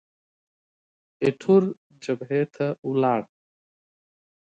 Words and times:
ایټور 1.23 1.63
جبهې 2.03 2.41
ته 2.55 2.65
ولاړ. 2.89 3.21